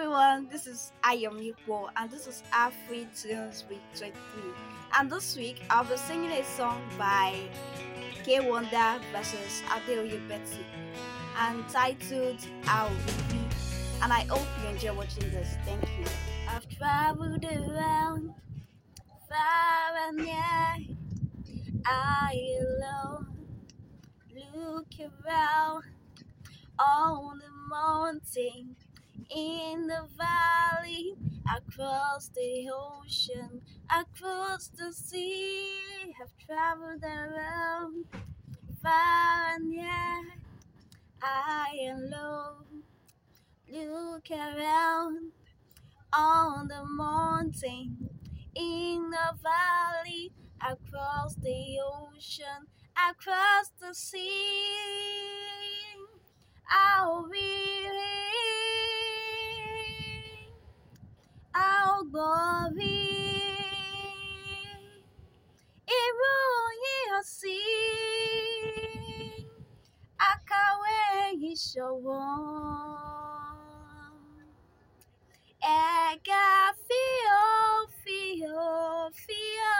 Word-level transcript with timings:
everyone, 0.00 0.48
this 0.50 0.66
is 0.66 0.92
Ayom 1.02 1.42
Equal 1.42 1.90
and 1.98 2.10
this 2.10 2.26
is 2.26 2.42
Afri 2.54 3.06
Tunes 3.20 3.66
Week 3.68 3.82
23. 3.94 4.14
And 4.98 5.12
this 5.12 5.36
week 5.36 5.60
I'll 5.68 5.84
be 5.84 5.98
singing 5.98 6.30
a 6.30 6.42
song 6.42 6.80
by 6.98 7.38
Kay 8.24 8.40
Wonder 8.48 8.98
versus 9.12 9.62
Adeoye 9.66 10.26
Betty 10.26 10.64
and 11.38 11.68
titled 11.68 12.38
I'll 12.66 12.88
Be. 12.88 13.44
And 14.02 14.10
I 14.10 14.20
hope 14.20 14.46
you 14.62 14.70
enjoy 14.70 14.94
watching 14.94 15.30
this. 15.32 15.54
Thank 15.66 15.82
you. 15.98 16.06
I've 16.48 16.66
traveled 16.78 17.44
around 17.44 18.32
far 19.28 20.08
and 20.08 20.16
near. 20.16 20.96
I 21.84 22.56
alone 22.58 23.26
look 24.56 24.86
around 25.26 25.84
on 26.78 27.38
the 27.38 27.50
mountain 27.68 28.76
in 29.28 29.86
the 29.86 30.06
valley, 30.16 31.14
across 31.56 32.28
the 32.28 32.70
ocean, 32.72 33.60
across 33.90 34.68
the 34.68 34.92
sea, 34.92 36.14
have 36.18 36.30
traveled 36.38 37.02
around 37.02 38.04
far 38.82 39.54
and 39.54 39.70
near, 39.70 40.22
high 41.20 41.76
and 41.82 42.10
low. 42.10 42.64
Look 43.72 44.30
around 44.30 45.32
on 46.12 46.68
the 46.68 46.84
mountain, 46.84 48.08
in 48.54 49.10
the 49.10 49.38
valley, 49.42 50.32
across 50.60 51.34
the 51.36 51.78
ocean, 51.84 52.66
across 53.08 53.70
the 53.80 53.94
sea. 53.94 55.69
Ìṣòwò. 72.00 72.20
Ẹ̀ka 75.60 76.46
fíò 76.86 77.42
fíò 78.02 78.64
fíò 79.22 79.74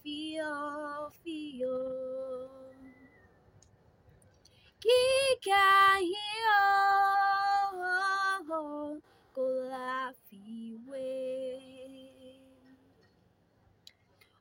fíò 0.00 0.52
fíò. 1.20 1.76
Kíkà 4.82 5.66
yìí 6.12 6.36
ó 6.60 6.68
kò 9.34 9.44
láfiwé. 9.72 11.10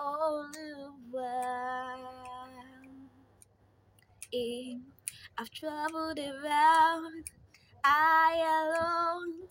Olúwa. 0.08 1.34
Eh, 4.42 4.76
I've 5.38 5.50
traveled 5.50 6.18
around, 6.18 7.24
I 7.84 8.40
alone, 8.56 9.48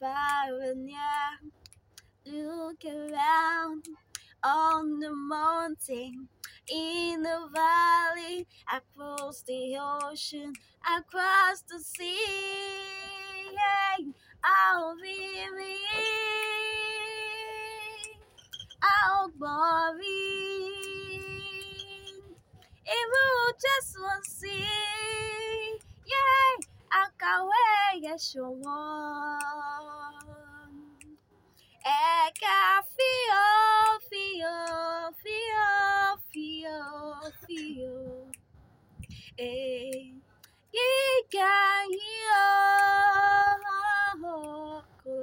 far 0.00 0.58
and 0.62 0.86
near. 0.86 1.52
Look 2.24 2.82
around 2.86 3.84
on 4.42 5.00
the 5.00 5.12
mountain, 5.12 6.28
in 6.72 7.22
the 7.22 7.46
valley, 7.52 8.46
across 8.72 9.42
the 9.42 9.76
ocean, 9.78 10.54
across 10.96 11.62
the 11.68 11.78
sea. 11.80 12.06
I'll 14.42 14.96
be 15.02 15.44
I'll 18.82 19.28
glory. 19.38 20.68
Irú 22.88 23.26
Jésù 23.62 24.00
ń 24.18 24.22
sí, 24.36 24.54
yay, 24.64 25.07
ṣọ̀wọ́n. 28.28 29.38
Ẹ̀ka 31.84 32.56
fíò 32.94 33.44
fíò 34.08 34.54
fíò 35.20 35.68
fíò 36.30 36.76
fíò. 37.42 37.94
Eh, 39.38 40.12
Gíga 40.72 41.54
yìí 41.94 42.22
ó 42.42 42.48
kò 45.02 45.14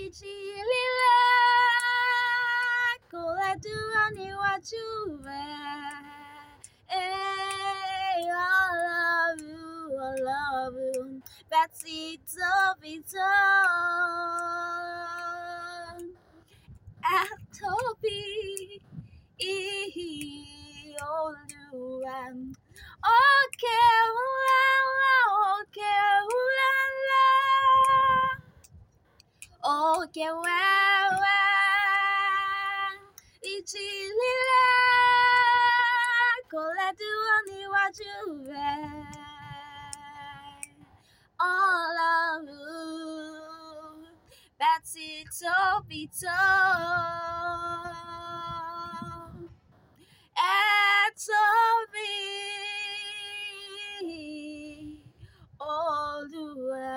ìjì 0.00 0.34
líle 0.70 1.16
kò 3.10 3.22
lè 3.38 3.50
dúró 3.64 4.04
níwájú 4.16 4.84
rẹ̀. 5.26 5.96
Hey, 6.92 8.22
Ọlọ́run, 8.60 9.40
Ọlọ́run, 10.08 11.10
Bẹ́tí 11.50 11.98
tóbi 12.34 12.92
tó. 13.12 13.32
Ẹ 17.18 17.22
tóbi, 17.58 18.18
ìhì 19.54 20.10
Olúwa. 21.16 22.18
Òkè 23.18 23.78
ńláńlá, 24.14 24.51
ìjì 33.52 33.86
líle 34.18 34.64
kò 36.50 36.62
lè 36.76 36.88
dúró 36.98 37.36
níwájú 37.48 38.12
rẹ̀. 38.50 38.84
Ọlọ́run, 41.54 42.48
Bẹ́tí 44.58 45.08
tóbi 45.38 46.00
tó. 46.20 46.40
Ẹ 50.54 50.60
tóbi, 51.24 52.10
Olúwa. 55.72 56.90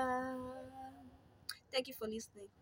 Thank 1.71 1.85
you 1.89 1.95
for 1.99 2.07
listening. 2.07 2.49